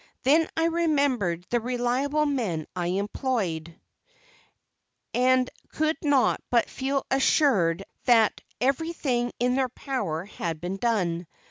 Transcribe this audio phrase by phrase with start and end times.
[0.23, 3.79] Then I remembered the reliable men I employed,
[5.13, 11.27] and could not but feel assured that everything in their power had been done.